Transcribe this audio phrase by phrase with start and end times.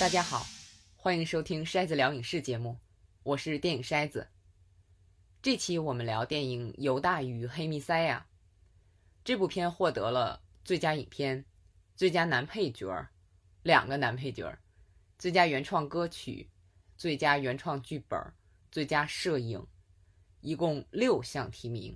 [0.00, 0.46] 大家好，
[0.96, 2.78] 欢迎收听筛子聊影视节目，
[3.22, 4.28] 我是电影筛子。
[5.42, 8.26] 这期我们聊电影《犹大与黑弥赛亚》。
[9.22, 11.44] 这部片获得了最佳影片、
[11.94, 13.10] 最佳男配角儿、
[13.62, 14.58] 两个男配角儿、
[15.18, 16.48] 最佳原创歌曲、
[16.96, 18.18] 最佳原创剧本、
[18.72, 19.62] 最佳摄影，
[20.40, 21.94] 一共六项提名。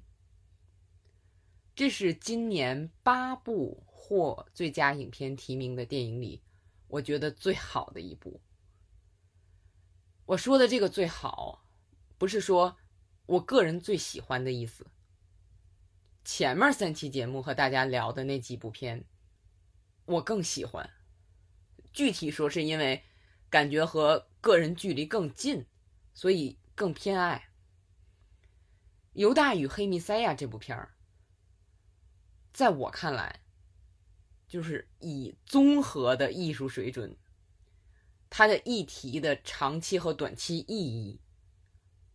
[1.74, 6.42] 这是今年八部获最佳影片提名的电影里。
[6.88, 8.40] 我觉得最好的一部。
[10.26, 11.66] 我说的这个最好，
[12.16, 12.76] 不是说
[13.26, 14.86] 我个人最喜欢的意思。
[16.24, 19.04] 前面三期节目和大家聊的那几部片，
[20.06, 20.88] 我更喜欢。
[21.92, 23.04] 具体说，是因为
[23.50, 25.66] 感觉和个人距离更近，
[26.14, 27.48] 所以更偏爱
[29.12, 30.94] 《犹大与黑弥赛亚》这部片儿。
[32.52, 33.43] 在我看来。
[34.54, 37.16] 就是以综合的艺术水准，
[38.30, 41.18] 它的议题的长期和短期意义，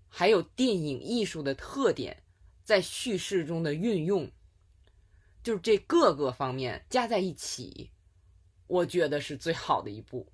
[0.08, 2.24] 还有电影艺术的特点，
[2.64, 4.32] 在叙事中的运用，
[5.44, 7.92] 就是这各个方面加在一起，
[8.68, 10.32] 我觉得是最好的一部。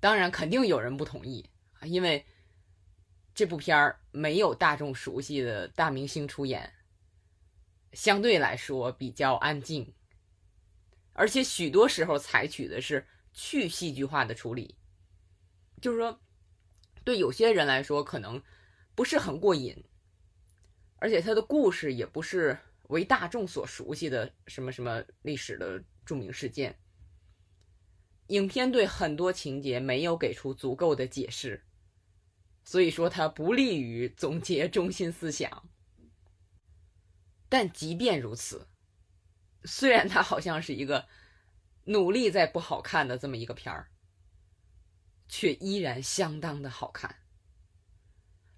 [0.00, 2.24] 当然，肯定有人不同意啊，因为
[3.34, 6.72] 这部片儿没有大众熟悉的大明星出演，
[7.92, 9.92] 相对来说比较安静。
[11.18, 14.76] 而且许多时候采取的是去戏剧化的处理，
[15.82, 16.20] 就是说，
[17.02, 18.40] 对有些人来说可能
[18.94, 19.84] 不是很过瘾，
[20.98, 26.78] 而且他的故事也不是为大众所熟悉的什么什么历史的著名事件。
[28.28, 31.64] 影片对很多情节没有给出足够的解释，
[32.62, 35.68] 所以说它不利于总结中心思想。
[37.48, 38.68] 但即便如此。
[39.64, 41.06] 虽然它好像是一个
[41.84, 43.88] 努力在不好看的这么一个片儿，
[45.28, 47.10] 却依然相当的好看。《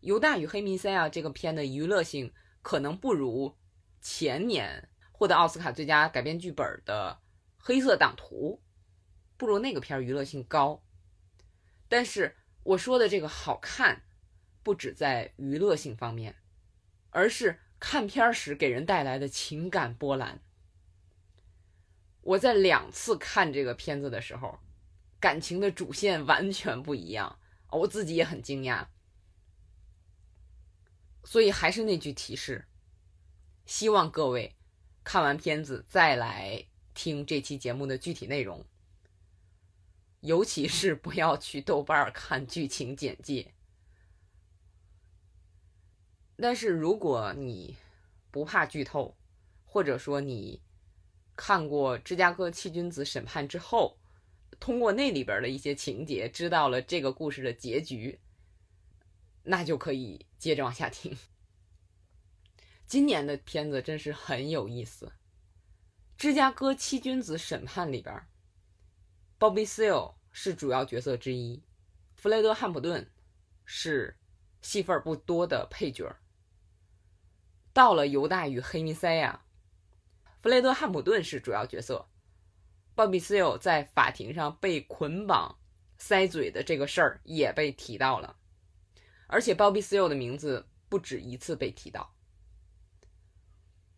[0.00, 3.56] 犹大与黑弥赛亚》这个片的娱乐性可能不如
[4.00, 7.20] 前年获得奥斯卡最佳改编剧本的
[7.58, 8.62] 《黑色党徒》，
[9.36, 10.82] 不如那个片儿娱乐性高。
[11.88, 14.02] 但是我说的这个好看，
[14.62, 16.36] 不止在娱乐性方面，
[17.10, 20.40] 而是看片时给人带来的情感波澜。
[22.22, 24.58] 我在两次看这个片子的时候，
[25.18, 27.38] 感情的主线完全不一样，
[27.70, 28.86] 我自己也很惊讶。
[31.24, 32.66] 所以还是那句提示，
[33.64, 34.54] 希望各位
[35.02, 38.66] 看完片子再来听这期节目的具体内容，
[40.20, 43.54] 尤其是不要去豆瓣看剧情简介。
[46.36, 47.76] 但是如果你
[48.30, 49.16] 不怕剧透，
[49.64, 50.60] 或者说你。
[51.42, 53.96] 看过《芝加哥七君子审判》之后，
[54.60, 58.20] 通过那里边的一些情节，知道了这个故事的结局，
[59.44, 61.16] 那就可以接着往下听。
[62.86, 65.06] 今年的片子真是很有意思，
[66.18, 68.22] 《芝加哥七君子审判》里边
[69.38, 71.62] ，Bobby Seale 是主要角色之一，
[72.16, 73.10] 弗雷德·汉普顿
[73.64, 74.14] 是
[74.60, 76.14] 戏份不多的配角。
[77.72, 79.40] 到了《犹大与黑弥赛亚》。
[80.42, 82.08] 弗雷德·汉普顿是主要角色，
[82.94, 85.58] 鲍比·斯尤在法庭上被捆绑
[85.98, 88.36] 塞嘴的这个事儿也被提到了，
[89.26, 92.14] 而且鲍比·斯尤的名字不止一次被提到。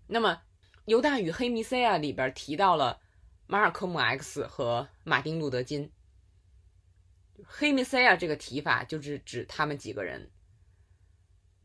[0.08, 0.31] 那么，
[0.86, 3.00] 《犹大与黑弥赛亚》里边提到了
[3.47, 5.92] 马尔科姆 ·X 和马丁·路德·金，
[7.47, 10.32] 黑弥赛亚这个提法就是指他们几个人。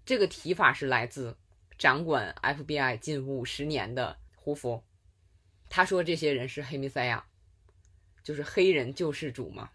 [0.06, 1.36] 这个提法是来自
[1.80, 4.20] 掌管 FBI 近五十年的。
[4.48, 4.82] 胡佛，
[5.68, 7.28] 他说这些人是黑弥赛亚，
[8.24, 9.72] 就是黑人救世主嘛。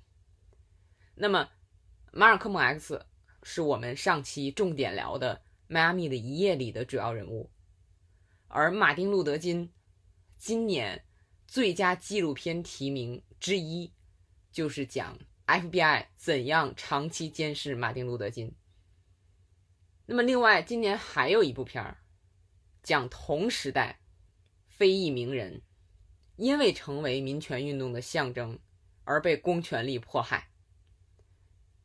[1.14, 1.50] 那么，
[2.10, 3.04] 马尔科姆 X
[3.42, 7.50] 是我们上期重点聊的《迈阿密的一夜》里的主要人物，
[8.48, 9.70] 而马丁路德金
[10.38, 11.04] 今年
[11.46, 13.92] 最佳纪录片提名之一，
[14.50, 18.56] 就是讲 FBI 怎样长期监视马丁路德金。
[20.06, 21.98] 那么，另外今年还有一部片儿，
[22.82, 23.98] 讲同时代。
[24.82, 25.62] 非裔名人
[26.34, 28.58] 因为成为民权运动的象征
[29.04, 30.48] 而被公权力迫害。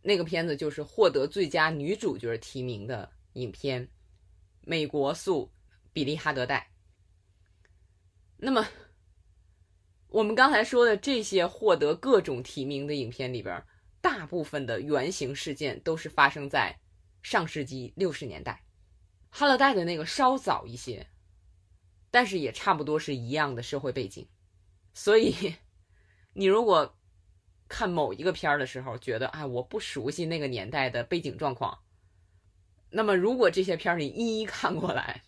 [0.01, 3.85] 那个片子就是获得最佳女主角提名的影片
[4.61, 5.53] 《美国诉
[5.93, 6.71] 比利·哈德代》。
[8.35, 8.67] 那么，
[10.07, 13.63] 我们刚才说的这些获得各种提名的影片里边，
[14.01, 16.75] 大部分的原型事件都是发生在
[17.21, 18.63] 上世纪六十年代，
[19.29, 21.07] 哈勒代的那个稍早一些。
[22.17, 24.27] 但是也差不多是一样的社会背景，
[24.95, 25.53] 所以
[26.33, 26.97] 你如果
[27.67, 31.77] 看某一个片儿的时候，觉得哎，我不熟悉那个年代的背景状况。
[32.89, 35.21] 那么，如果这些片儿你一一看过来，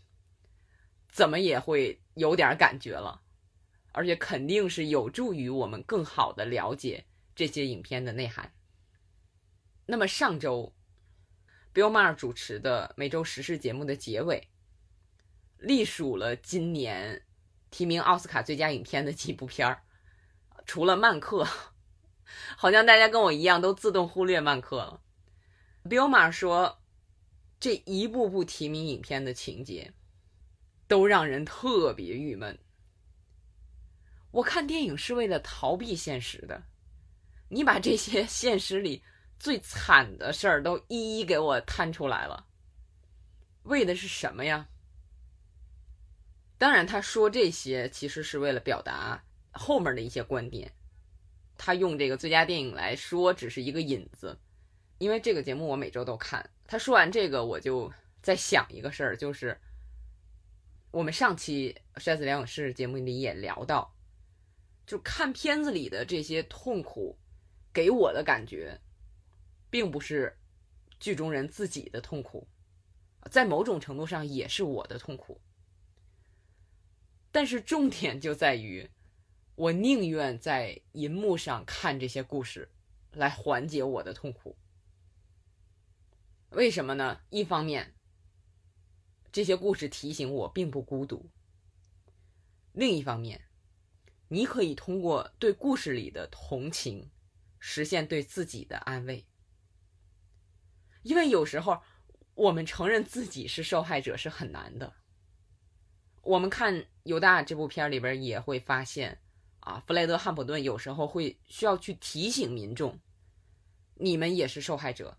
[1.12, 3.21] 怎么也会有点感觉了，
[3.91, 7.06] 而且肯定是有助于我们更好的了解
[7.36, 8.51] 这些影片的内涵。
[9.86, 10.74] 那么上周
[11.71, 14.47] ，Bill Maher 主持的每周时事节目的结尾，
[15.60, 17.22] 隶属了今年
[17.70, 19.84] 提名奥斯卡最佳影片的几部片儿，
[20.66, 21.44] 除了《曼克》，
[22.58, 25.02] 好像大家跟我一样都自动忽略《曼克》了。
[25.84, 26.76] Bill Maher 说。
[27.62, 29.92] 这一部部提名影片的情节，
[30.88, 32.58] 都让人特别郁闷。
[34.32, 36.64] 我看电影是为了逃避现实的，
[37.50, 39.04] 你把这些现实里
[39.38, 42.48] 最惨的事儿都一一给我摊出来了，
[43.64, 44.70] 为的是什么呀？
[46.60, 50.72] 当然，他说这些其实是为了表达后面的一些观点。
[51.58, 54.38] 他用这个最佳电影来说，只是一个引子。
[54.98, 57.90] 因为这个节目我每周都看，他说完这个，我就
[58.22, 59.58] 在想一个事儿，就是
[60.92, 63.96] 我们上期《筛子疗养室》节目里也聊到，
[64.86, 67.18] 就看片子里的这些痛苦，
[67.72, 68.78] 给我的感觉，
[69.70, 70.38] 并不是
[71.00, 72.46] 剧中人自己的痛苦，
[73.32, 75.40] 在某种程度上也是我的痛苦，
[77.31, 78.90] 但是重点就在于，
[79.56, 82.72] 我宁愿在银幕上看这些故事，
[83.12, 84.58] 来缓解我的痛苦。
[86.50, 87.22] 为什么呢？
[87.30, 87.94] 一方面，
[89.31, 91.30] 这些故事提醒我并不孤独；
[92.74, 93.42] 另一方面，
[94.30, 97.12] 你可以通过对故事里的同情，
[97.60, 99.28] 实现对自己的安慰。
[101.04, 101.82] 因为有时候，
[102.34, 104.96] 我们承认自己是受害者是很难的。
[106.21, 106.74] 我们看
[107.04, 109.19] 《犹大》这部片里边也会发现，
[109.60, 113.00] 啊，弗雷德·汉普顿有时候会需要去提醒民众，
[113.95, 115.18] 你们也是受害者。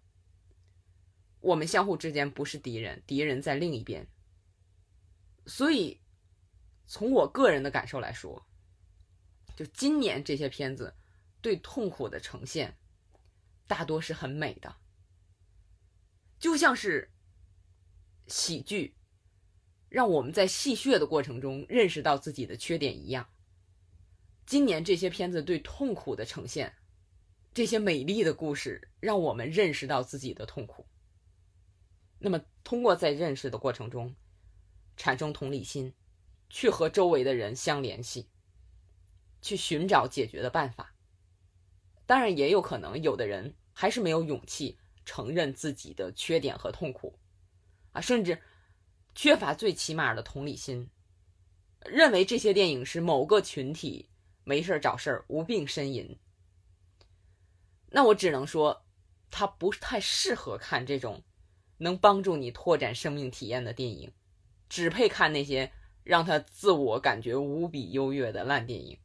[1.40, 4.06] 我们相互之间不是敌人，敌人在另一边。
[5.46, 5.98] 所以，
[6.86, 8.46] 从我个人的感受来说，
[9.56, 10.94] 就今年这些片子
[11.40, 12.76] 对痛苦的呈现，
[13.66, 14.76] 大多是很美的，
[16.38, 17.10] 就像是
[18.26, 18.94] 喜剧，
[19.90, 23.28] 让我们在戏谑的过程中认识到自己的缺点一样。
[24.46, 26.74] 今年这些片子对痛苦的呈现，
[27.52, 30.86] 这些美丽的故事，让我们认识到自己的痛苦。
[32.18, 34.14] 那么，通过在认识的过程中
[34.96, 35.92] 产生同理心，
[36.48, 38.28] 去和周围的人相联系，
[39.42, 40.94] 去寻找解决的办法。
[42.06, 47.18] 当然，也有可能有的人还是没有勇气承认自己的缺点和痛苦，
[47.92, 48.40] 啊，甚至
[49.22, 50.88] 缺乏最起码的同理心，
[51.84, 54.08] 认为这些电影是某个群体
[54.44, 56.18] 没事找事儿、无病呻吟。
[57.90, 58.86] 那我只能说，
[59.30, 61.22] 他不太适合看这种。
[61.76, 64.10] 能帮助你拓展生命体验的电影，
[64.70, 65.70] 只配看那些
[66.02, 68.98] 让他自我感觉无比优越的烂电影。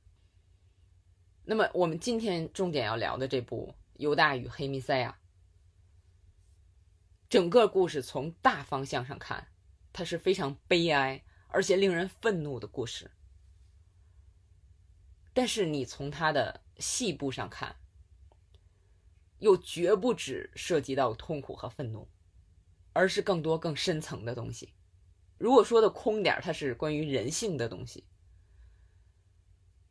[1.43, 5.11] 那么，我们今天重点要聊的这部《犹大与黑弥赛亚》，
[7.27, 9.45] 整个故事从大方向上看，
[9.95, 13.09] 它是非常悲哀而且令人愤怒的故事。
[15.33, 17.77] 但是，你从它的细部上看，
[19.39, 22.09] 又绝不止涉及到痛苦和愤怒。
[22.97, 24.73] 而是更多更深层的东西。
[25.37, 28.05] 如果说的空点，它是关于人性的东西。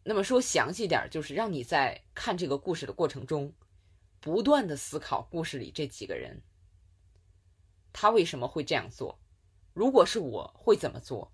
[0.05, 3.53] 那么说详细点，就是让你在看这个故事的过程中，
[4.21, 6.41] 不断的思考故事里这几个人，
[7.93, 9.19] 他为什么会这样做？
[9.75, 11.33] 如果是我会怎么做？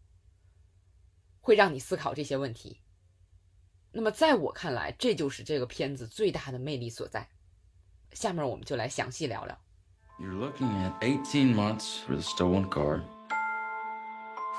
[1.41, 2.81] 会让你思考这些问题。
[3.93, 7.29] 那么在我看来，这就是这个片子最大的魅力所在。
[8.13, 9.57] 下面我们就来详细聊聊。
[10.19, 13.03] You're looking at eighteen months for the stolen car,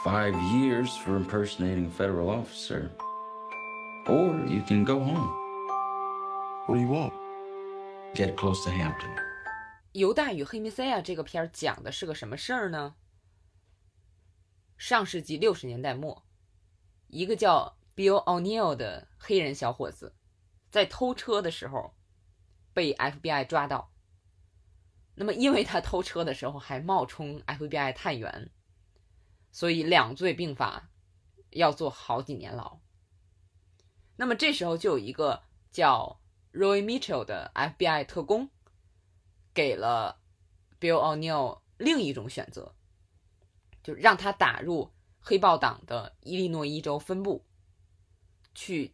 [0.04, 2.90] five years for impersonating a federal officer,
[4.06, 5.30] or you can go home.
[6.68, 7.14] What do you want?
[8.14, 9.10] Get close to Hampton.
[9.94, 12.96] 犹大与黑弥赛亚这个片儿讲的是个什么事儿呢？
[14.82, 16.26] 上世纪六十年代末，
[17.06, 20.16] 一个叫 Bill O'Neill 的黑人小伙子，
[20.72, 21.94] 在偷车的时候
[22.74, 23.94] 被 FBI 抓到。
[25.14, 28.50] 那么，因为他偷车的时候还冒充 FBI 探员，
[29.52, 30.90] 所以两罪并罚，
[31.52, 32.80] 要坐好几年牢。
[34.16, 36.20] 那么这时候就有一个叫
[36.54, 38.50] Roy Mitchell 的 FBI 特工，
[39.54, 40.20] 给了
[40.80, 42.74] Bill O'Neill 另一种选择，
[43.84, 47.46] 就让他打入黑豹党的伊利诺伊州分部，
[48.54, 48.94] 去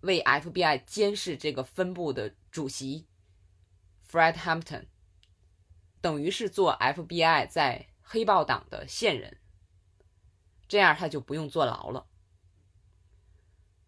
[0.00, 3.06] 为 FBI 监视这个分部的主席
[4.10, 4.86] Fred Hampton，
[6.00, 9.38] 等于是做 FBI 在黑豹党的线人，
[10.66, 12.06] 这样他就不用坐牢了。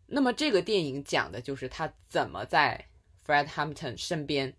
[0.07, 2.89] 那么这个电影讲的就是他怎么在
[3.25, 4.57] Fred Hampton 身边，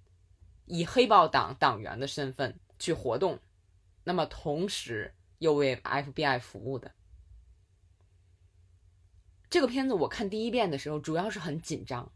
[0.65, 3.39] 以黑豹党党员的身份去活动，
[4.03, 6.93] 那么同时又为 FBI 服务的。
[9.49, 12.13] 这个片子我看第一遍的时候，主要是很紧张。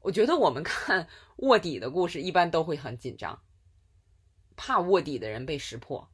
[0.00, 3.42] 我觉得我们看卧底的故事一般都会很紧张，
[4.56, 6.12] 怕卧底的人被识破。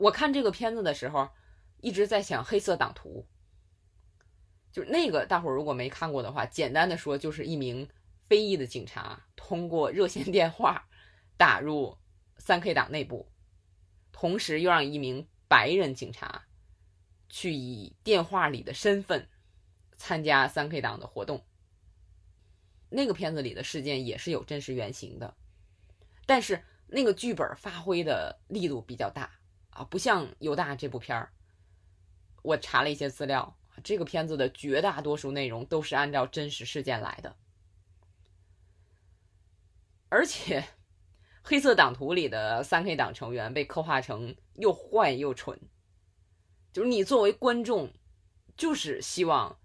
[0.00, 1.30] 我看这个片子的时候，
[1.78, 3.28] 一直在想《黑色党徒》。
[4.72, 7.88] 就那个，大伙儿如果没看过的话，简单的说，就是一名
[8.26, 10.88] 非裔的警察通过热线电话
[11.36, 11.96] 打入
[12.38, 13.30] 三 K 党内部，
[14.24, 16.46] 同时又让一名白人警察
[17.28, 19.28] 去以电话里的身份
[19.98, 21.44] 参加三 K 党的活动。
[22.88, 25.36] 那个片子里的事件也是有真实原型的，
[26.24, 29.30] 但是那个剧本发挥的力度比较大
[29.68, 31.30] 啊，不像《犹大》这部片儿。
[32.40, 33.54] 我查了一些资料。
[33.82, 37.36] 这个片子的绝大多数内容都是按照真实事件来的，
[40.08, 40.60] 而且
[41.44, 45.60] 《黑色党徒》里的三 K 党成员被刻画成又坏又蠢，
[46.72, 47.92] 就是你作为观众，
[48.56, 49.58] 就是希望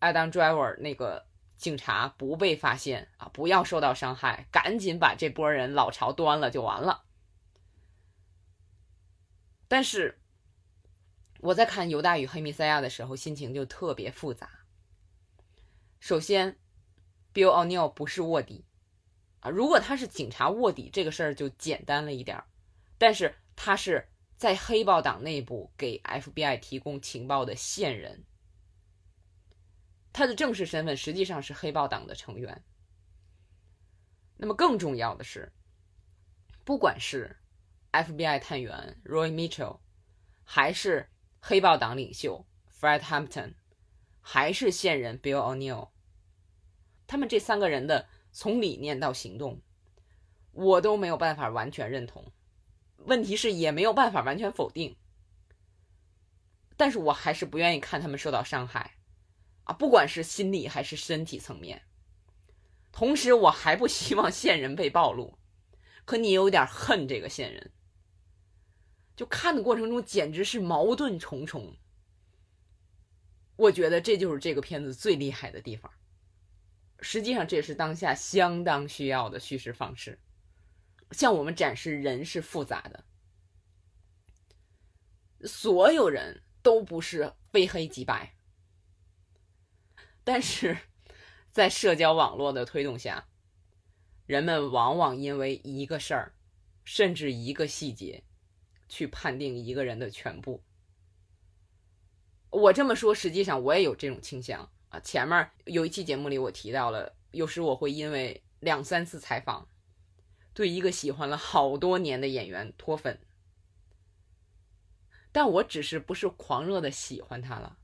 [0.00, 7.04] Adam Driver 那个警察不被发现啊，不要受到伤害，赶紧把这波人老巢端了就完了。
[9.68, 10.18] 但是。
[11.40, 14.48] 我在看《犹大与黑弥赛亚》的时候，心情就特别复杂。
[16.00, 16.56] 首先
[17.34, 18.64] ，Bill O'Neill 不是卧底
[19.50, 22.44] 如果他是警察卧底，这个事儿就简单了一点儿。
[22.98, 28.24] 但是他是在黑豹党内部给 FBI 提供情报的线人，
[30.12, 32.64] 他的正式身份实际上是黑豹党的成员。
[34.36, 35.52] 那么更重要的是，
[36.64, 37.36] 不管是
[37.92, 39.80] FBI 探员 Roy Mitchell，
[40.44, 41.08] 还是
[41.40, 42.46] 黑豹党领袖
[42.78, 43.54] Fred Hampton，
[44.20, 45.90] 还是线人 Bill O'Neill，
[47.06, 48.06] 他们这三个人的
[48.36, 49.62] 从理念到行动，
[50.52, 52.22] 我都没有办法完全认同。
[52.98, 54.94] 问题是也没有办法完全否定。
[56.76, 58.98] 但是我还是不愿意看他们受到伤害，
[59.64, 61.80] 啊，不管是心理还是身体层面。
[62.92, 65.38] 同时，我还不希望线人被暴露，
[66.04, 67.72] 可你有点恨这个线人。
[69.16, 71.74] 就看的过程中简直是矛盾重重，
[73.56, 75.90] 我觉得这就是这个片子最厉害的地方。
[77.00, 80.18] 实际上，这也是当下相当需要的叙事方式，
[81.10, 83.04] 向我们展示人是复杂的，
[85.46, 88.34] 所有人都不是非黑即白。
[90.24, 90.76] 但是
[91.50, 93.28] 在社交网络的推动下，
[94.26, 96.34] 人们往往因为一个事儿，
[96.84, 98.24] 甚至一个细节。
[98.88, 100.62] 去判定一个人的全部，
[102.50, 105.00] 我这么说，实际上我也有这种倾向啊。
[105.00, 109.68] 前面有一期节目里我提到了，有时我会因为两三次采访，
[110.54, 113.20] 对一个喜欢了好多年的演员脱粉，
[115.32, 117.78] 但我只是不是狂热的喜欢他了，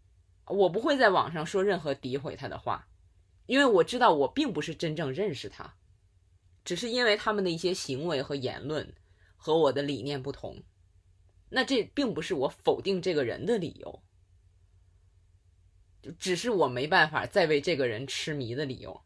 [0.46, 2.88] 我不会在网上说任何诋毁他的话，
[3.46, 5.74] 因为我知道我并不是真正认识他，
[6.64, 8.94] 只是因为他们的一些行为和言论
[9.36, 10.62] 和我的理念不同。
[11.50, 14.02] 那这并不是我否定这个人的理由，
[16.18, 19.02] 只是我没办法再为这个人痴迷的理由，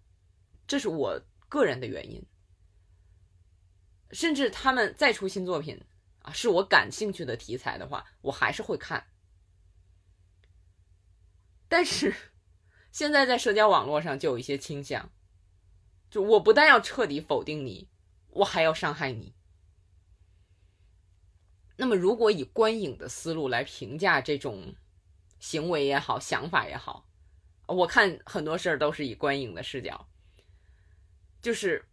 [0.67, 2.25] 这是我个人的原因。
[4.13, 5.83] 甚至他们再出新作品
[6.21, 9.09] 啊，是我感兴趣的题材的话，我还是会看。
[11.69, 12.15] 但是
[12.93, 15.11] 现在在社交网络上就有一些倾向，
[16.09, 17.89] 就我不但要彻底否定你，
[18.29, 19.35] 我还要伤害你。
[21.77, 24.77] 那么，如果以观影的思路来评价这种
[25.47, 27.09] 行为也好、想法也好，
[27.69, 30.09] 我看很多事儿都是以观影的视角，
[31.41, 31.89] 就是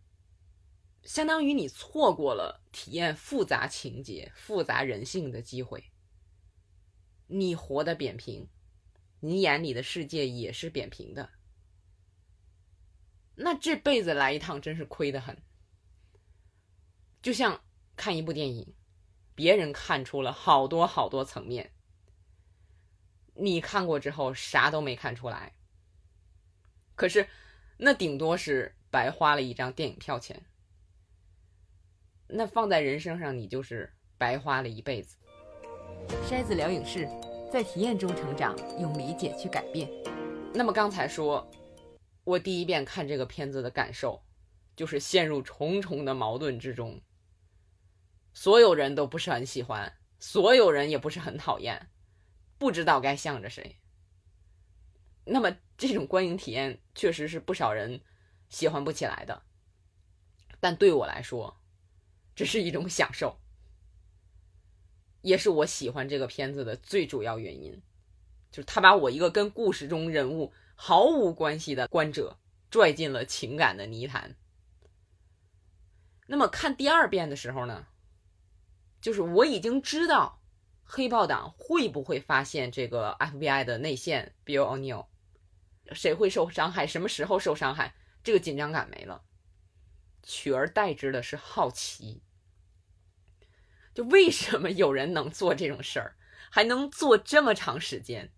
[1.04, 5.84] 相当于你错过了体验复杂情节、复杂人性的机会。
[7.28, 8.50] 你活得扁平，
[9.20, 11.30] 你眼里的世界也是扁平的，
[13.36, 15.40] 那这辈子来一趟真是亏得很。
[17.22, 17.64] 就像
[17.96, 18.74] 看一部电影。
[19.36, 21.73] 别人看出了好多好多层面，
[23.36, 25.54] 你看过之后啥都没看出来。
[26.96, 27.28] 可是，
[27.78, 30.44] 那顶多是白花了一张电影票钱。
[32.28, 35.18] 那放在人生上，你就是白花了一辈子。
[36.28, 37.08] 筛子聊影视，
[37.52, 39.90] 在体验中成长，用理解去改变。
[40.54, 41.50] 那么刚才说，
[42.24, 44.24] 我第一遍看这个片子的感受，
[44.76, 47.02] 就是陷入重重的矛盾之中，
[48.34, 51.90] 所有人都不是很喜欢，所有人也不是很讨厌，
[52.64, 53.76] 不知道该向着谁。
[55.26, 58.00] 那么这种观影体验确实是不少人
[58.48, 59.44] 喜欢不起来的，
[60.62, 61.60] 但对我来说，
[62.34, 63.38] 这是一种享受，
[65.20, 67.82] 也是我喜欢这个片子的最主要原因，
[68.50, 72.40] 就是他把我一个跟故事中人物毫无关系的观者
[72.72, 74.38] 拽进了情感的泥潭。
[76.28, 77.88] 那么看第二遍的时候呢，
[79.02, 80.42] 就是我已经知道
[80.84, 85.08] 黑豹党会不会发现这个 FBI 的内线 Bill O'Neill，
[85.94, 89.24] 谁会受伤害，什么时候受伤害，这个紧张感没了，
[90.22, 92.22] 取而代之的是好奇。
[93.94, 96.16] 就为什么有人能做这种事儿，
[96.52, 98.32] 还能做这么长时间？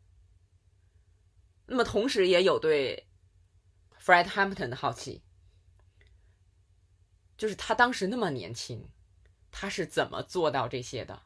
[1.68, 3.08] 那么同时也有对
[4.00, 5.24] Fred Hampton 的好奇。
[7.38, 8.90] 就是他当时那么年轻，
[9.52, 11.22] 他是怎么做到这些的？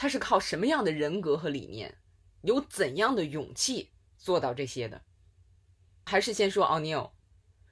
[0.00, 1.98] 他是靠什么样的人格和理念，
[2.42, 5.02] 有怎样的勇气做到这些的？
[6.06, 7.10] 还是先说奥尼尔，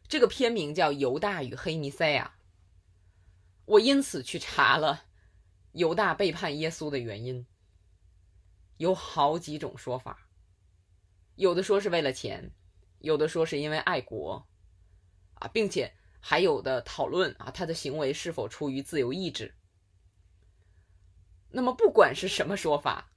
[0.08, 2.34] 这个片名叫《犹大与黑弥赛亚》，
[3.64, 5.04] 我因此去查了
[5.70, 7.46] 犹大背叛耶稣的原因，
[8.78, 10.28] 有好几种说法，
[11.36, 12.50] 有的说是为了钱，
[12.98, 14.44] 有的说是因为爱国，
[15.34, 15.94] 啊，并且。
[16.18, 19.54] 还有的讨论啊，他的行为是否出于自由意志？
[21.56, 23.10] 那么不管是什么说法，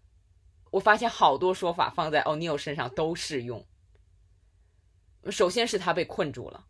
[0.71, 3.67] 我发现好多说法放在 O'neil 身上都适用。
[5.29, 6.65] 首先是他被困住了，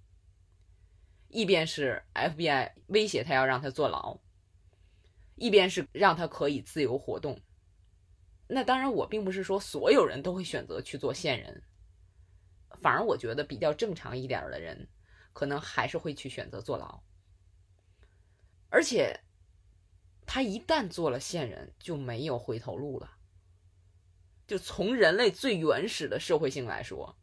[1.28, 4.18] 一边是 FBI 威胁他要让他坐牢，
[5.36, 7.40] 一边是让他可以自由活动。
[8.48, 11.62] 那当然，我并不是说所有人都会选择去做线人，
[12.82, 14.90] 反而我觉得比较正常一点的人。
[15.34, 17.00] 可能还是会去选择坐牢，
[18.70, 19.18] 而且
[20.32, 23.18] 他一旦做了线人，就没有回头路了。
[24.46, 27.18] 就从人类最原始的社会性来说，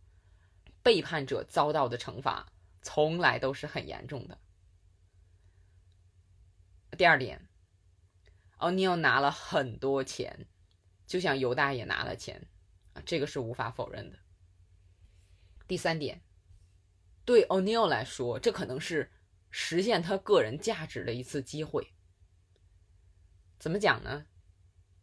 [0.82, 2.48] 背叛者遭到的惩罚
[2.82, 4.36] 从来都是很严重的。
[6.98, 7.48] 第二点，
[8.56, 10.48] 奥尼尔拿了很多钱，
[11.06, 12.48] 就像犹大也拿了钱
[12.94, 14.18] 啊，这个是无法否认的。
[15.68, 16.20] 第三点。
[17.24, 19.12] 对 O'Neill 来说，这可能是
[19.50, 21.92] 实现他个人价值的一次机会。
[23.58, 24.26] 怎么讲呢？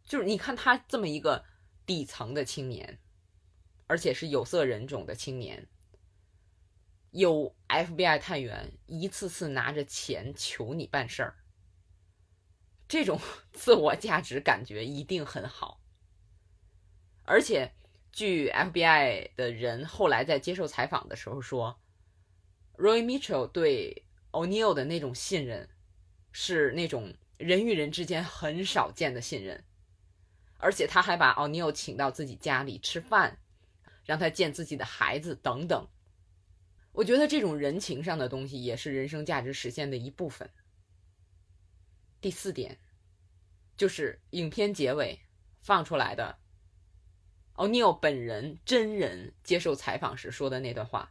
[0.04, 1.44] 就是你看他这么一个
[1.86, 3.00] 底层的青年，
[3.86, 5.66] 而且是有色人种的青年，
[7.10, 11.36] 有 FBI 探员一次次拿着钱求你办事儿，
[12.86, 13.20] 这种
[13.52, 15.80] 自我价值感觉一定很好。
[17.24, 17.72] 而且，
[18.12, 21.80] 据 FBI 的人后来在接受采访的时候说。
[22.76, 25.68] Roy Mitchell 对 O'neil 的那种信任，
[26.32, 29.64] 是那种人与人之间很少见的信任，
[30.58, 33.38] 而且他还把奥尼尔请到自己家里吃饭，
[34.04, 35.88] 让他见自己的孩子等等。
[36.92, 40.48] 我觉得这种人情上的东西也是人生价值实现的一部分。
[42.20, 42.78] 第四点，
[43.76, 45.20] 就是影片结尾
[45.60, 46.38] 放出来的
[47.54, 51.10] 奥尼尔本人真人接受采访时说的那段话。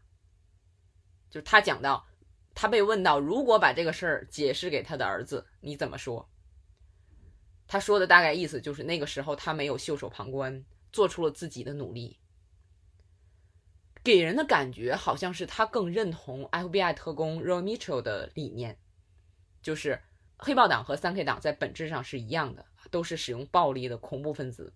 [1.30, 2.08] 就是他讲到，
[2.54, 6.30] 他被问到如果把这个事儿解释给他的儿子，你怎么说？
[7.68, 12.20] 他说的大概意思就是那个时候他没有袖手旁观，做出了自己的努力，
[14.04, 18.78] 给人的感觉好像是他更认同 FBI 特工 romito 的理念，
[19.62, 20.00] 就是
[20.38, 24.74] 黑豹党和三 K 党在本质上是一样的，都是使用暴力的恐怖分子。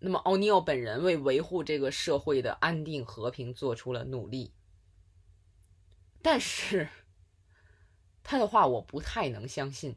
[0.00, 4.52] 那么 O'Neill 本人为维护这个社会的安定和平做出了努力。
[6.24, 6.88] 但是，
[8.22, 9.94] 他的话我不太能相信，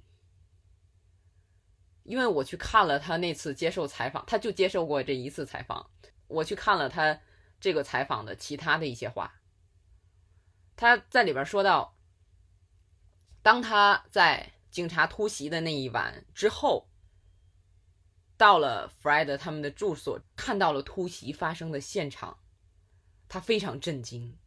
[2.03, 5.89] 因为我去看了他那次接受采访，他就接受过这一次采访。
[6.27, 7.21] 我去看了他
[7.61, 9.39] 这个采访的其他的一些话，
[10.75, 11.95] 他在里边说到，
[13.41, 16.89] 当他在警察突袭的那一晚之后，
[18.35, 22.37] 到了 Fred 他们的住所，看到了突袭发生的现场，
[23.29, 24.37] 他非常震惊。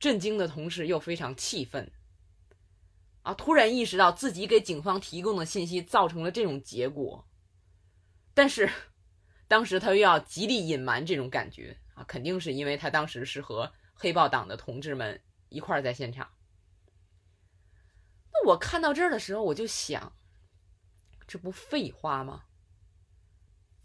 [0.00, 1.92] 震惊的同时又非常气愤，
[3.22, 3.34] 啊！
[3.34, 7.28] 突然意识到自己给警方提供的信息造成了这种结果，
[8.32, 8.68] 但是
[9.46, 16.30] 当时他又要极力隐瞒这种感觉啊，肯定是因为他当时是和黑豹党的同志们一块儿在现场。
[18.32, 20.16] 那我看到这儿的时候，我就想，
[21.26, 22.44] 这不废话吗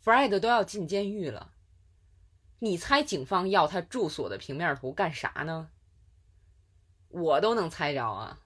[0.01, 1.51] ？Fred 都要进监狱了，
[2.60, 5.71] 你猜警方要他住所的平面图干啥呢？
[7.15, 8.41] 我都能猜着啊，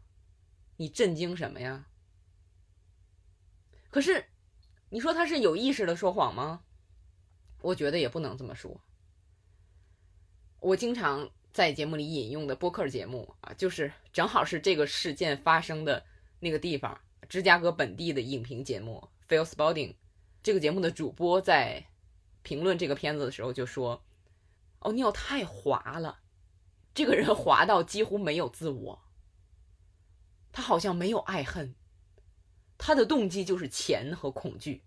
[0.78, 1.88] 你震惊什么呀？
[3.90, 4.28] 可是，
[4.90, 6.62] 你说他是有意识的说谎吗？
[7.62, 8.80] 我觉得也不能这么说。
[10.60, 16.06] 我经常在节目里引用的播客节目啊，就是正好是这个事件发生的
[16.40, 19.90] 那个地方——芝加哥本地的影评节目《Phil Spalding》。
[20.44, 21.84] 这个节目的主播在
[22.44, 24.04] 评论这个片子的时候就说
[24.80, 26.19] ：“奥尼尔太滑了，
[27.00, 29.02] 这个人滑到几乎没有自我，
[30.52, 31.74] 他好像没有爱恨。”
[32.78, 34.84] 他的动机就是钱和恐惧。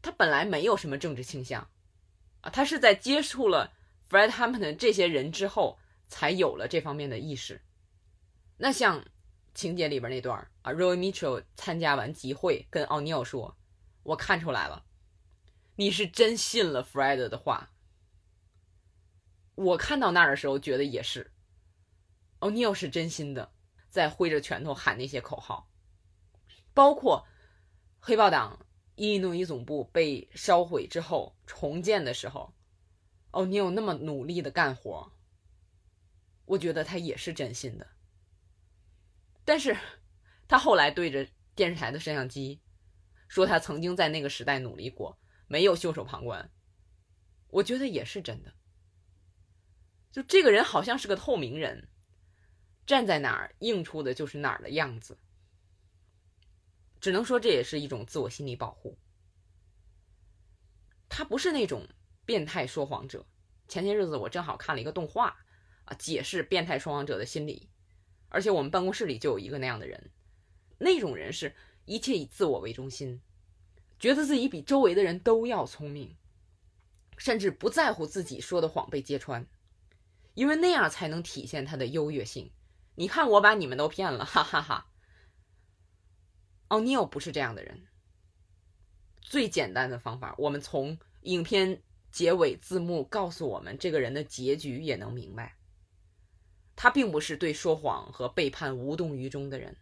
[0.00, 1.68] 他本来没有什么政治倾向，
[2.40, 3.74] 啊，他是在接触了
[4.08, 7.60] Fred Hampton 这些人之后，才有了这方面的意识。
[8.56, 9.04] 那像
[9.52, 13.58] 情节里边那段啊，Roy Mitchell 参加完集会，跟奥尼尔说
[14.04, 14.86] ：“我看出来了，
[15.76, 17.72] 你是真信了 Fred 的话。”
[19.60, 21.30] 我看到那儿的时候，觉得也是，
[22.38, 23.52] 奥尼尔是真心的，
[23.88, 25.68] 在挥着拳头喊那些口号。
[26.72, 27.26] 包括
[27.98, 32.54] 黑豹党伊利诺伊总部被烧毁之后重建的时候，
[33.32, 35.12] 哦，你有那么努力的干活，
[36.46, 37.86] 我觉得他也是真心的。
[39.44, 39.76] 但是，
[40.48, 42.62] 他后来对着电视台的摄像机
[43.28, 46.50] 说他曾经在那个时代努力过，没有袖手旁观，
[47.48, 48.54] 我觉得也是真的。
[50.10, 51.88] 就这个人好像是个透明人，
[52.86, 55.18] 站在哪儿映出的就是哪儿的样子。
[57.00, 58.98] 只能说这也是一种自我心理保护。
[61.08, 61.88] 他不是那种
[62.24, 63.26] 变态说谎者。
[63.68, 65.36] 前些日子我正好看了一个动画，
[65.84, 67.70] 啊，解释变态说谎者的心理。
[68.28, 70.10] 而且我们办公室里就有一个那样的人，
[70.78, 73.22] 那种人是一切以自我为中心，
[73.98, 76.16] 觉得自己比周围的人都要聪明，
[77.16, 79.46] 甚至不在乎自己说的谎被揭穿，
[80.34, 82.52] 因为那样才能体现他的优越性。
[82.94, 84.86] 你看我把你们都骗了，哈哈哈。
[86.68, 87.86] 奥尼尔不是这样的人。
[89.20, 95.56] 最简单的方法，我们从影片结尾字幕告诉我们这个人的结局也能明白。
[96.76, 99.76] 他并不是对说谎和背叛无动于衷的人，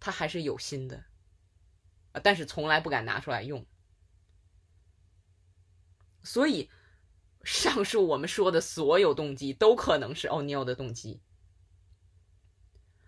[0.00, 1.04] 他还是有心的，
[2.22, 3.66] 但是从来不敢拿出来用。
[6.22, 6.70] 所以，
[7.46, 11.22] 上述我们说的所有动机都可能是奥尼尔的动机，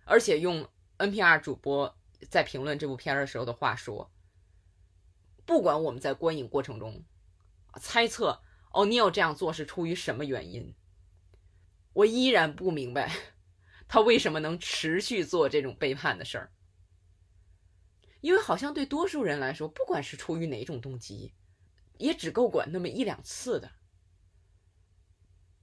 [0.05, 1.99] 而且用 NPR 主播。
[2.31, 4.13] 在评论这部片儿的时候的话说，
[5.45, 7.05] 不管我们在观影过程中
[7.81, 10.75] 猜测奥尼尔这样做是出于什么原因，
[11.93, 13.13] 我依然不明白
[13.87, 16.53] 他为什么能持续做这种背叛的事儿。
[18.21, 21.35] 因为好像对多数人来说，不管是出于哪种动机，
[21.99, 23.78] 也只够管那么一两次的。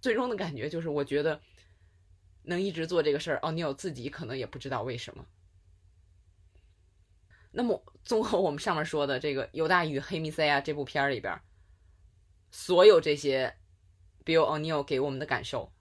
[0.06, 1.42] 最终的感觉就是，我觉得
[2.44, 5.26] 能一直做这个事儿，奥尼尔自己可能也不知道为什么。
[7.50, 11.42] 那么，综合我们上面说的这个《犹大与黑弥赛亚》这部片儿里边，
[12.52, 13.56] 所有这些
[14.24, 15.74] Bill O'Neill 给我们的感受，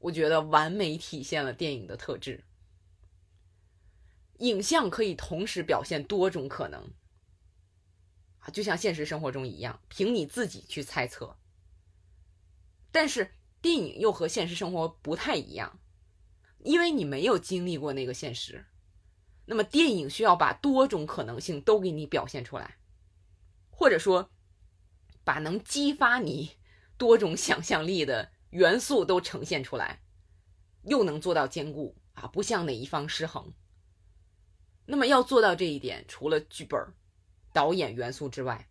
[0.00, 2.44] 我觉得完美体现了电影的特质。
[4.40, 6.92] 影像可以同时表现多种可能，
[8.40, 11.37] 啊，就像现实生活中一样，凭你自己去猜测。
[12.98, 13.30] 但是
[13.62, 15.78] 电影又和现实生活不太一样，
[16.64, 18.66] 因为你没有经历过那个现实。
[19.44, 22.76] 那么，电影需要把多种可能性都给你表现出来，
[23.70, 24.32] 或者说，
[25.22, 26.56] 把能激发你
[26.96, 30.02] 多种想象力的元素都呈现出来，
[30.82, 33.54] 又能做到兼顾啊，不向哪一方失衡。
[34.86, 36.92] 那么，要做到这一点，除了剧本、
[37.52, 38.68] 导演元素之外，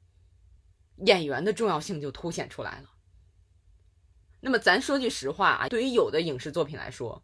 [1.06, 2.90] 演员的重要性就凸显出来了。
[4.48, 7.22] 那么，咱说句实话啊，对于有的影视作品来说，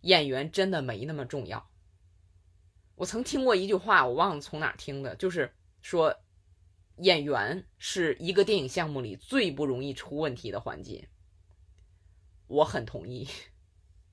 [0.00, 1.70] 演员真的没那么重要。
[2.96, 6.18] 我曾听过一句话，我忘了从哪听的，就是说，
[6.96, 11.08] 演员是一个电影项目里最不容易出问题的环节。
[12.48, 13.28] 我很同意，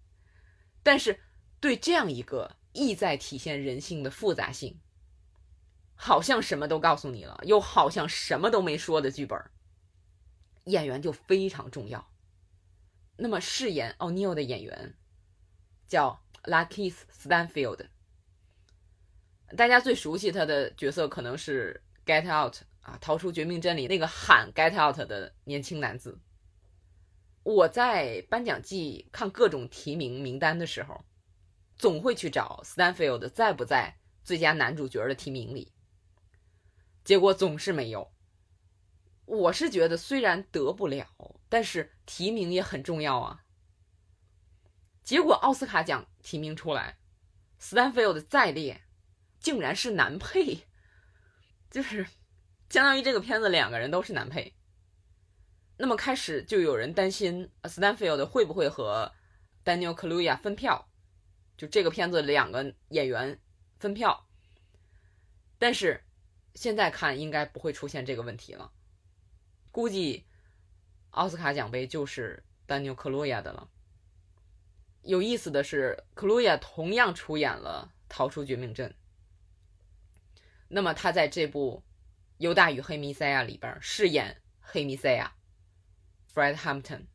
[0.84, 1.20] 但是
[1.60, 4.80] 对这样一个意在体现人性的复杂性，
[5.96, 9.44] 好像什么都告诉你了，又好像什么都没说的剧本，
[10.66, 12.08] 演员就非常重要。
[13.18, 14.94] 那么饰演奥尼尔的演员
[15.88, 17.88] 叫 Lakeith Stanfield。
[19.56, 26.20] 大家最熟悉他的角色可能是《Get Out》啊，《逃出绝命镇》里那个喊 “Get Out” 的年轻男子。
[27.44, 31.06] 我在颁奖季看各种提名名单的时候，
[31.78, 35.72] 总会去找 Stanfield 在不在最佳男主角的提名里，
[37.04, 38.12] 结果总是没有。
[39.26, 41.08] 我是觉得虽然得不了，
[41.56, 43.46] 但是提名也很重要啊。
[45.06, 46.98] 结果奥斯卡奖提名出来，
[47.58, 48.82] 斯坦菲尔的再列
[49.40, 50.68] 竟然是男配，
[51.72, 52.06] 就是
[52.70, 54.54] 相当于这个片子两个人都是男配。
[55.78, 59.10] 那么开始就有人担心斯坦菲尔的会不会和
[59.64, 60.90] Daniel Kaluuya 分票，
[61.56, 63.40] 就这个片子两个演员
[63.80, 64.28] 分票。
[65.58, 66.04] 但是
[66.54, 68.74] 现在看应该不会出现这个问题了，
[69.72, 70.26] 估计
[71.16, 73.70] 奥斯卡奖杯就是 Daniel Kaluuya 的了。
[75.02, 78.90] 有意思的是，克鲁亚同样出演了《逃出绝命镇》。
[80.68, 81.84] 那么他在这部
[82.38, 85.36] 《犹大与黑弥赛亚》里边饰演黑弥赛亚
[86.34, 87.06] Fred Hampton。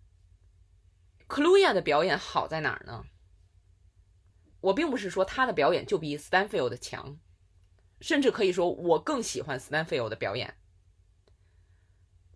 [1.27, 3.05] 克鲁亚的表演好在哪儿呢？
[4.61, 7.19] 我并不是说他的表演就比 Stanfield 强，
[8.01, 10.57] 甚至可以说我更喜欢 Stanfield 的表演。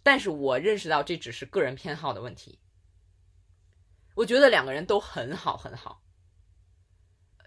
[0.04, 2.60] 但是我认识到这只是个人偏好的问题。
[4.14, 6.04] 我觉得两个人都很好，很好。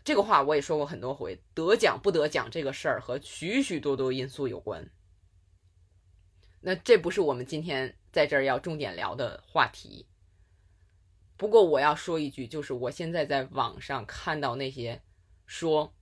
[0.04, 4.90] 这个话我也说过很多回，得奖不得奖这个事儿和许许多多因素有关。
[6.60, 10.08] 那这不是我们今天在这儿要重点聊的话题。
[11.38, 15.02] 不过我要说一句，就是我现在在网上看到那些
[15.46, 15.94] 说，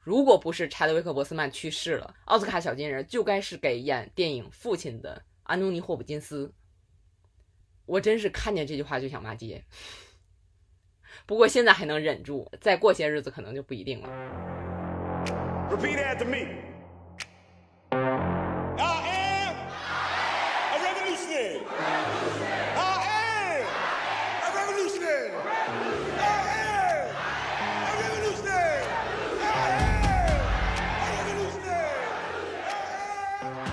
[0.00, 6.52] 如果不是查德维克·博斯曼去世了，奥斯卡小金人就该是给演电影《父亲》的安东尼·霍普金斯。
[7.86, 9.64] 我真是看见这句话就想骂街。
[11.24, 14.08] 不过现在还能忍住，再过些日子可能就不一定了。
[15.70, 16.67] Repeat after me.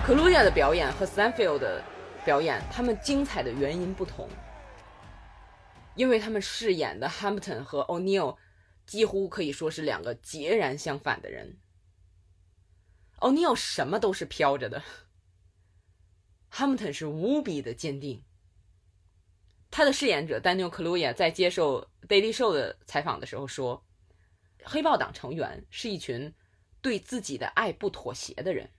[0.06, 1.84] 克鲁亚的表演和 Stanfield 的
[2.24, 4.30] 表演，他们精彩的原因不同。
[5.96, 8.38] 因为他们饰演的 Hampton 和 O'Neill
[8.86, 11.58] 几乎可以说是两个截然相反的人。
[13.18, 14.84] O'Neill 什么都是飘着的
[16.52, 18.24] ，Hampton 是无比的坚定。
[19.72, 23.84] 他的饰演者 Daniel Kaluuya 在接受 Daily Show 的采访的时候说
[24.64, 26.32] ：“黑豹党成员是一群
[26.80, 28.70] 对自己的爱不妥协的人。”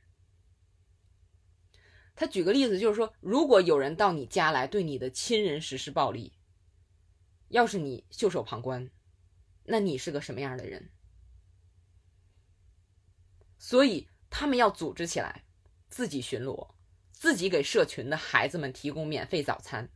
[2.16, 6.32] 他举个例子，就是说，如果有人到你家来对你的亲人实施暴力，
[7.48, 8.90] 要是你袖手旁观，
[9.64, 10.90] 那你是个什么样的人？
[13.58, 15.44] 所以他们要组织起来，
[15.88, 16.74] 自己巡逻，
[17.12, 19.88] 自己给社群的孩子们提供免费早餐。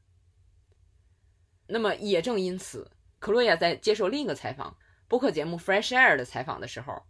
[1.66, 4.76] 那么也正因此，克洛亚在接受另一个采访
[5.08, 7.02] 播客节目《Fresh Air》的采访的时候，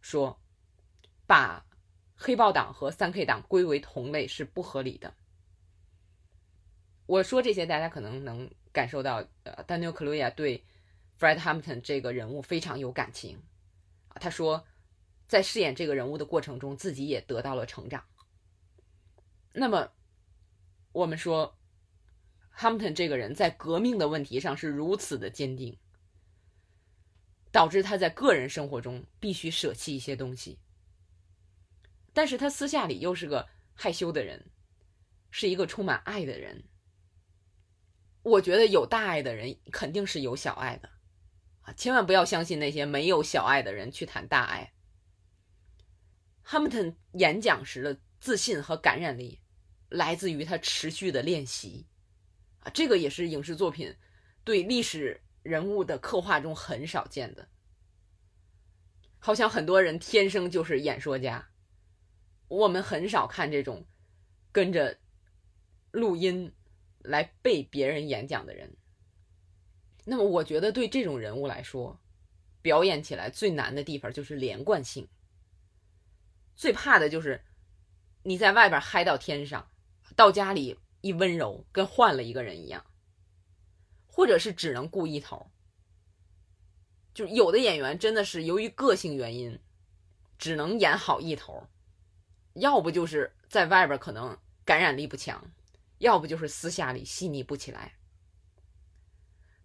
[0.00, 0.40] 说，
[1.26, 1.64] 把
[2.18, 5.14] 黑豹党和三 K 党归为同类是不合理的。
[7.06, 8.50] 我说这些，大家可能能。
[8.70, 10.62] 感受到，呃，Daniel Kaluuya 对
[11.18, 13.42] Fred Hampton 这个人物非常有感情，
[14.20, 14.64] 他说，
[15.26, 18.04] 在饰演这个人物的过程中，自己也得到了成长。
[19.52, 19.90] 那么，
[20.92, 21.58] 我们说
[22.56, 25.76] ，Hampton 这个人在革命的问题上是如此的坚定，
[27.50, 30.58] 导致他在个人生活中必须舍弃一些东西，
[32.12, 34.50] 但是他私下里又是个害羞的人，
[35.30, 36.64] 是一个充满爱的人。
[38.22, 40.90] 我觉得有大爱的人肯定是有小爱的，
[41.62, 44.74] 啊，千万不要相信那些没有小爱的人去谈大爱。
[46.42, 49.40] 哈姆顿演讲时的自信和感染力，
[49.88, 51.86] 来自于他持续的练习，
[52.60, 53.94] 啊，这个也是影视作品
[54.44, 57.48] 对历史人物的刻画中很少见的。
[59.18, 61.48] 好像很多人天生就是演说家，
[62.48, 63.86] 我们很少看这种
[64.50, 64.98] 跟着
[65.92, 66.52] 录音。
[67.00, 68.76] 来背别人演讲的人，
[70.04, 71.98] 那么我觉得对这种人物来说，
[72.60, 75.08] 表演起来最难的地方就是连贯性。
[76.54, 77.42] 最怕的就是
[78.24, 79.70] 你在外边嗨到天上，
[80.16, 82.84] 到家里一温柔，跟换了一个人一样，
[84.06, 85.50] 或者是只能顾一头。
[87.14, 89.58] 就有的演员真的是由于个性原因，
[90.36, 91.68] 只能演好一头，
[92.58, 95.50] 要不就是在外边可能感染力不强。
[95.98, 97.96] 要不就是私下里细腻不起来，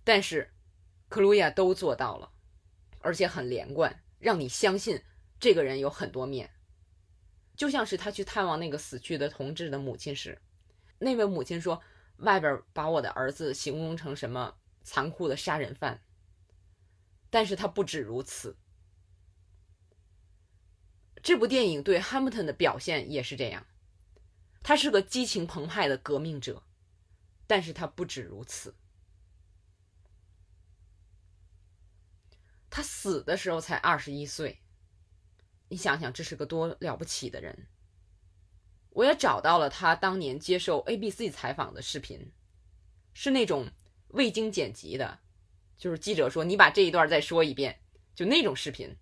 [0.03, 0.51] 但是
[1.08, 2.32] 克鲁亚都做到了，
[3.01, 4.99] 而且很连贯，让你相信
[5.39, 6.49] 这个人有很多面。
[7.56, 10.41] 就像是他去探望那个死去的同志的母亲时，
[10.97, 11.79] 那位母亲说
[12.17, 16.01] ：“外边把我的儿子形容成什么残酷的杀人犯。”
[17.29, 18.58] 但是他不止如此。
[21.23, 23.65] 这部电影对 Hamilton 的表现也是这样。
[24.62, 26.63] 他是个激情澎湃的革命者，
[27.47, 28.75] 但是他不止如此。
[32.69, 34.62] 他死的时候才二十一岁，
[35.69, 37.67] 你想想这是个多了不起的人。
[38.89, 42.31] 我也找到了他当年接受 ABC 采访的视频，
[43.13, 43.71] 是那种
[44.09, 45.19] 未经剪辑的，
[45.77, 47.79] 就是记者说你把这一段再说一遍，
[48.13, 48.95] 就那种视频。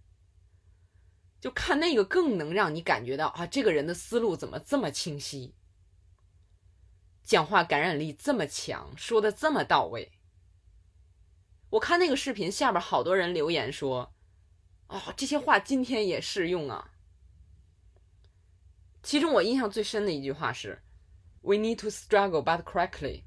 [1.42, 5.56] 就看那个更能让你感觉到啊，这个人的思路怎么这么清晰，
[7.24, 10.12] 讲话感染力这么强，说的这么到位。
[11.72, 14.14] 我看那个视频下边好多人留言说，
[14.86, 16.92] 啊，这些话今天也适用啊。
[19.02, 20.80] 其中我印象最深的一句话是
[21.42, 23.24] ：“We need to struggle, but correctly。”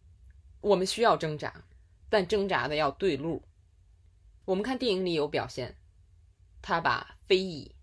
[0.63, 1.65] 我们需要挣扎，
[2.09, 3.43] 但挣扎的要对路。
[4.45, 5.77] 我们看电影里有表现，
[6.63, 7.75] 他把非议。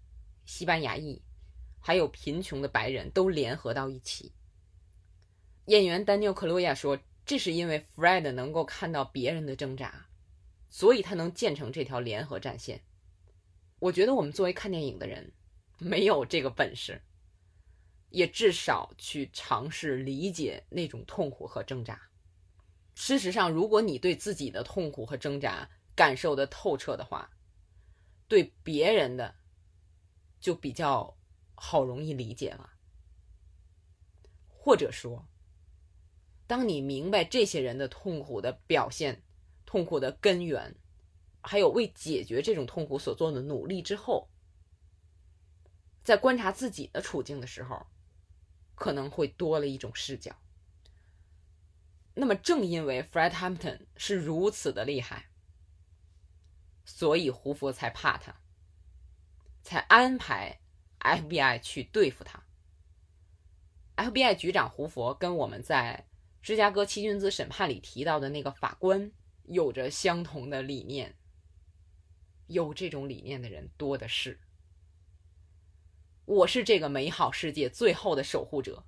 [0.45, 1.21] 西班牙裔，
[1.79, 4.33] 还有贫穷的白人都联合到一起。
[5.65, 10.07] 演员丹尼尔·克罗亚说：“这是因为 Fred 能够看到别人的挣扎，
[10.69, 12.81] 所以他能建成这条联合战线。”
[13.79, 15.31] 我觉得我们作为看电影的人，
[15.77, 17.01] 没有这个本事，
[18.09, 22.01] 也至少去尝试理解那种痛苦和挣扎。
[22.95, 27.29] 事实上，如果你对自己的痛苦和挣扎感受的透彻的话，
[28.27, 29.35] 对别人的。
[30.41, 31.15] 就比较
[31.53, 32.71] 好容易理解了，
[34.49, 35.27] 或者说，
[36.47, 39.23] 当你明白这些人的痛苦的表现、
[39.65, 40.75] 痛苦的根源，
[41.41, 44.29] 还有为解决这种痛苦所做的努力之后，
[46.03, 47.85] 在观察自己的处境的时候，
[48.73, 50.35] 可能会多了一种视角。
[52.15, 55.29] 那么，正因为 Fred Hampton 是如此的厉害，
[56.83, 58.40] 所以胡佛才怕他。
[59.61, 60.59] 才安排
[60.99, 62.43] FBI 去对付他。
[63.95, 66.07] FBI 局长胡佛跟我们在
[66.41, 69.11] 芝加哥七君子审判里提到的那个法官
[69.43, 71.15] 有着相同的理念，
[72.47, 74.39] 有这种理念的人多的是。
[76.25, 78.83] 我是这个美好世界最后的守护者，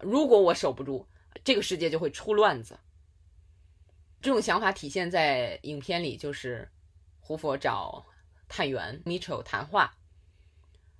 [0.00, 1.06] 如果我守不住，
[1.44, 2.78] 这个世界就会出乱子。
[4.20, 6.68] 这种想法体现在影片里，就是
[7.20, 8.06] 胡佛找
[8.48, 9.97] 探员 Mitchell 谈话。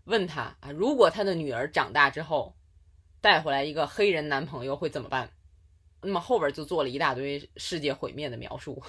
[0.09, 2.57] 问他啊，如果他的女儿长大之后
[3.21, 5.31] 带回来一个黑人男朋友会怎么办？
[6.01, 8.83] 那么后边就做了一大堆世界毁灭的描述，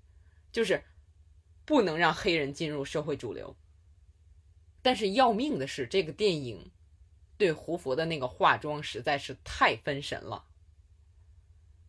[0.50, 0.82] 就是
[1.66, 3.54] 不能让黑人进入社会主流。
[4.80, 6.70] 但是要命的是，这个电影
[7.36, 10.46] 对胡佛的那个化妆实在是太分神了。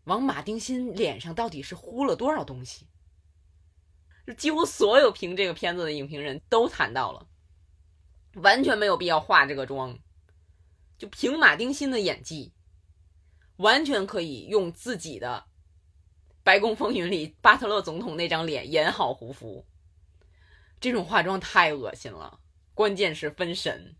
[0.04, 2.88] 往马丁辛脸上到底是糊了多少东西？
[4.28, 7.30] 就几乎所有评这个片子的影评人都谈到了。
[8.36, 9.98] 完全没有必要化这个妆，
[10.98, 12.54] 就凭马丁辛的演技，
[13.58, 15.46] 完全可以用自己的
[16.44, 19.66] 《白宫风云》里巴特勒总统那张脸演好胡佛。
[20.80, 22.40] 这种化妆太恶心了，
[22.74, 23.96] 关键是分神。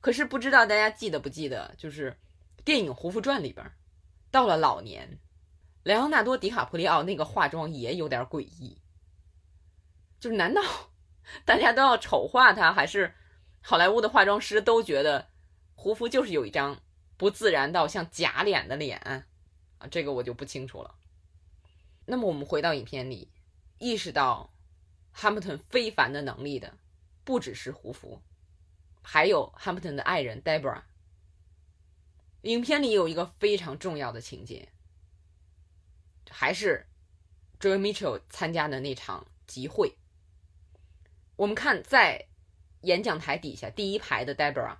[0.00, 2.16] 可是不知道大家记得不记得，就是
[2.64, 3.68] 电影《胡佛传》里边，
[4.30, 5.18] 到了老年，
[5.82, 8.80] 莱昂纳多·迪卡普里奥那个化妆也有点诡异，
[10.20, 10.62] 就是难道？
[11.44, 13.14] 大家都要丑化他，还是
[13.60, 15.28] 好莱坞的化妆师都觉得
[15.74, 16.80] 胡佛就是有一张
[17.16, 19.26] 不自然到像假脸的脸啊？
[19.90, 20.94] 这个我就不清楚了。
[22.06, 23.28] 那么我们回到影片里，
[23.78, 24.52] 意识到
[25.12, 26.72] 汉普顿非凡的能力的
[27.24, 28.22] 不只是胡佛，
[29.02, 30.82] 还有汉普顿的爱人 Debra。
[32.42, 34.68] 影片里有一个非常重要的情节，
[36.30, 36.86] 还是
[37.58, 39.96] Joe Mitchell 参加的那场集会。
[41.36, 42.28] 我们看，在
[42.80, 44.78] 演讲台底下第一排的 Deborah，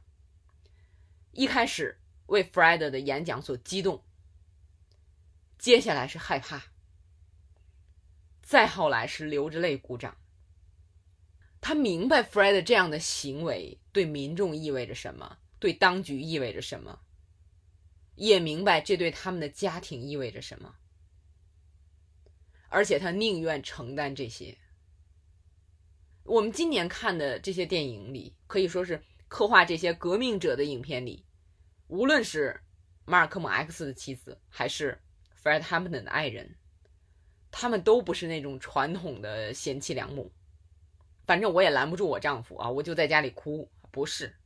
[1.32, 4.02] 一开始为 Fred 的演讲所激动，
[5.58, 6.64] 接下来是害怕，
[8.42, 10.16] 再后来是流着泪鼓掌。
[11.60, 17.00] 他明白 Fred 这样的行为对民众意味着什么，对当局意味着什么，
[18.14, 20.76] 也明白这对他们的家庭意味着什么，
[22.70, 24.56] 而且他宁愿承担这些。
[26.26, 31.24] 我们今年看的这些电影里，可以说是刻画这些革命者的影片里，
[31.86, 32.60] 无论是
[33.04, 35.00] 马尔科姆 X 的妻子，还是
[35.42, 36.56] Fred Hampton 的爱人，
[37.50, 40.32] 他们都不是那种传统的贤妻良母。
[41.26, 43.70] 反正我也拦不住我丈夫啊，我就在家里哭。
[43.90, 44.36] 不是，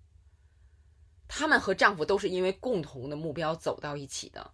[1.26, 4.52] 他们和丈夫都是因为共同的目标走到一起的，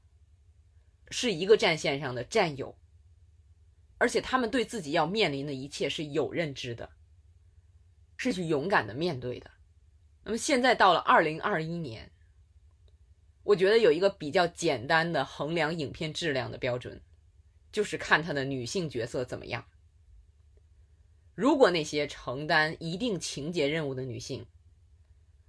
[1.10, 2.76] 是一个战线上的战友，
[3.98, 6.88] 而且他们对自己要面临的一切是有认知的。
[8.16, 9.50] 是去勇敢的面对的。
[10.24, 12.10] 那么现在到了二零二一年，
[13.42, 17.00] 我觉得有一个比较简单的衡量影片质量的标准，
[17.70, 19.64] 就是看他的女性角色怎么样。
[21.34, 24.46] 如果那些承担一定情节任务的女性，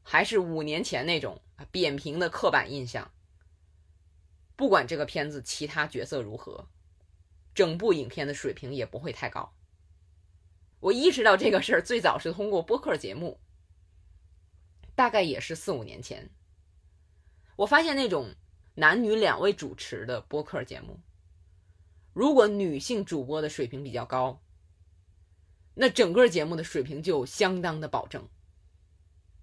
[0.03, 3.11] 还是五年前那种啊扁平的刻板印象，
[4.55, 6.67] 不管这个片子其他角色如何，
[7.55, 9.56] 整部影片的水平也不会太高。
[10.79, 13.39] 我意识到这个事儿最早是通过播客节目，
[14.95, 16.29] 大概也是四五年前，
[17.55, 18.35] 我发现那种
[18.75, 20.99] 男女两位主持的播客节目，
[22.13, 24.41] 如果女性主播的水平比较高。
[25.79, 28.27] 那整个节目的水平就相当的保证。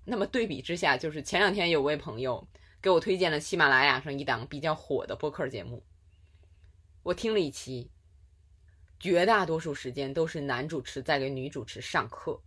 [0.04, 2.48] 那么对比之下，就是前两天有位朋友
[2.82, 5.84] 给我推荐了喜马拉雅上一档比较火的播客节目，
[7.04, 7.88] 我听了一期，
[9.04, 12.40] 绝大多数时间都是男主持在给女主持上课，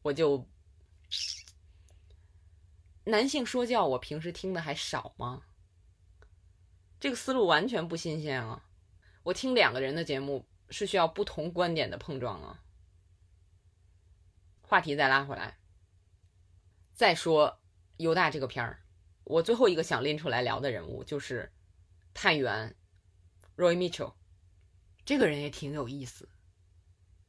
[0.00, 0.48] 我就
[3.04, 5.42] 男性说教，我平时听的还少吗？
[6.98, 8.64] 这个思路完全不新鲜啊！
[9.24, 12.62] 我听两个人的节目是需要不同观点的碰撞啊。
[14.62, 15.58] 话题再拉回来，
[16.94, 17.60] 再说
[17.98, 18.82] 犹大这个片儿，
[19.24, 21.52] 我最后一个想拎出来聊的人物就是
[22.14, 22.74] 探员
[23.58, 24.14] Roy Mitchell，
[25.04, 26.28] 这个人也挺有意思。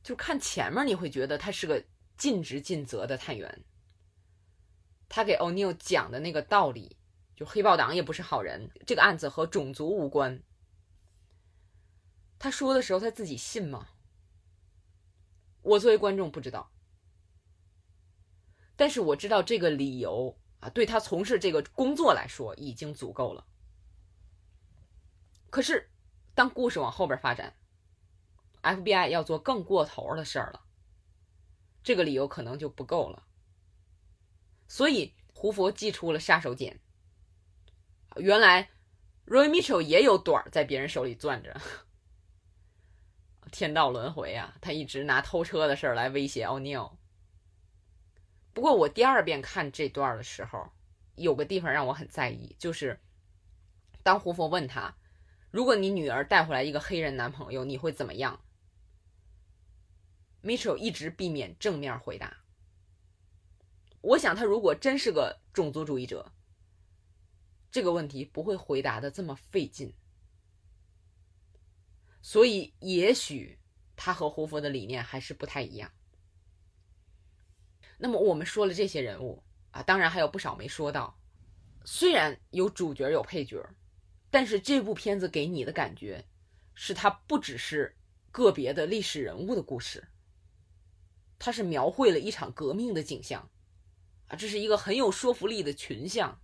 [0.04, 1.84] 就看前面你会觉得他是个
[2.18, 3.64] 尽职尽责的探员，
[5.08, 6.98] 他给 Onew 讲的那个道理，
[7.36, 10.42] 就黑豹党也不是好人，这个案子和种族无关。
[12.40, 13.90] 他说的时候他自己信吗？
[15.62, 16.72] 我作为观众不知道。
[18.76, 23.46] 但是我知道这个理由啊，对他从事这个工作来说已经足够了。
[25.52, 25.92] 可是，
[26.34, 27.56] 当故事往后边发展
[28.62, 30.62] ，FBI 要做更过头的事儿了，
[31.84, 33.24] 这个理由可能就不够了。
[34.68, 36.78] 所以，胡佛祭出了杀手锏。
[38.18, 38.70] 原来
[39.26, 41.60] ，Roy Mitchell 也有短儿在别人手里攥着。
[43.52, 46.94] 天道轮回啊，他一直拿偷车的事儿来威胁 O'neil。
[48.54, 50.72] 不过我第二遍看这段的时候，
[51.16, 53.00] 有个地方让我很在意，就是
[54.04, 54.96] 当胡佛问他
[55.52, 58.40] ：“如果你女儿带回来一个黑人男朋友，你会怎么样
[60.44, 62.38] ？”Mitchell 一直避免正面回答。
[64.02, 66.32] 我想他如果真是个种族主义者，
[67.72, 69.94] 这个问题不会回答的这么费劲。
[72.24, 73.60] 所以也许
[73.96, 75.92] 他和胡佛的理念还是不太一样。
[77.98, 81.20] 那么我们说了这些人物啊，当然还有不少没说到。
[81.86, 83.64] 虽然有主角有配角，
[84.30, 86.26] 但是这部片子给你的感觉，
[86.74, 87.96] 是它不只是
[88.32, 90.08] 个别的历史人物的故事，
[91.44, 93.50] 它是描绘了一场革命的景象
[94.28, 96.40] 啊，这是一个很有说服力的群像。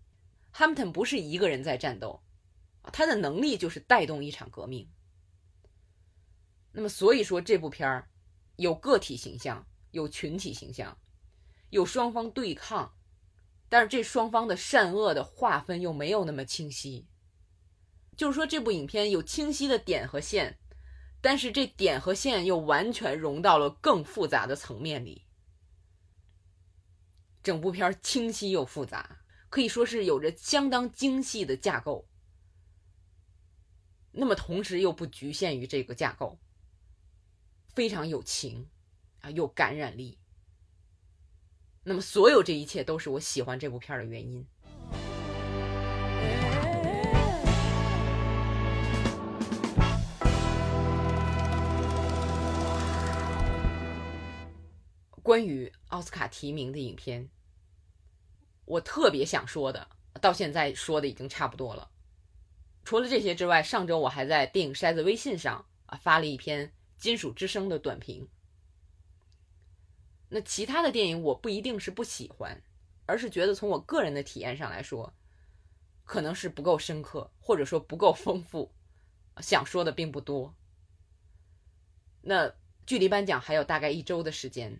[0.50, 2.24] 汉密尔顿不是一个人在战斗
[2.82, 4.90] 啊，他的能力就是带动一场革命。
[6.72, 8.10] 那么所以说这部片儿
[8.56, 10.98] 有个体形象，有群体形象。
[11.70, 12.96] 有双方对抗，
[13.70, 17.06] 但是这双方的善恶的划分又没有那么清晰。
[18.16, 20.58] 就是说，这部影片有清晰的点和线，
[21.22, 25.24] 但是这点和线又完全融到了更复杂的层面里。
[27.44, 32.08] 整部片清晰又复杂，可以说是有着相当精细的架构。
[34.12, 36.40] 那么同时又不局限于这个架构，
[37.68, 38.70] 非常有情
[39.22, 40.18] 啊，有感染力。
[41.84, 44.46] 那么，所有这一切都是我喜欢这部片的原因。
[55.28, 57.30] 关于奥斯卡提名的影片，
[58.64, 59.90] 我特别想说的，
[60.22, 61.92] 到现在说的已经差不多了。
[62.86, 66.68] 除了这些之外，上周我还在电影筛子微信上啊发了一篇
[66.98, 68.26] 《金属之声》的短评。
[70.30, 72.64] 那其他的电影我不一定是不喜欢，
[73.06, 75.14] 而是觉得从我个人的体验上来说，
[76.06, 78.72] 可能是不够深刻，或者说不够丰富，
[79.42, 80.56] 想说的并不多。
[82.22, 82.56] 那
[82.86, 84.80] 距离颁奖还有大概一周的时间，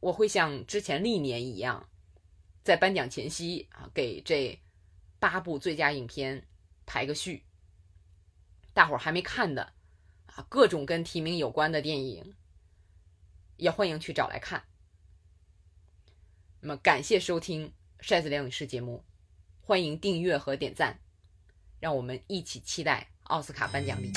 [0.00, 1.88] 我会像之前历年一样，
[2.62, 4.60] 在颁奖前夕啊，给这
[5.18, 6.46] 八部最佳影片
[6.84, 7.44] 排个序。
[8.72, 9.72] 大伙儿还没看的
[10.26, 12.34] 啊，各种跟提名有关的电影。
[13.56, 14.64] 也欢迎去找来看。
[16.60, 17.72] 那么，感谢收听
[18.04, 19.02] 《筛子聊影视》节目，
[19.62, 21.00] 欢迎订阅和点赞，
[21.80, 24.12] 让我们一起期待奥斯卡颁奖礼。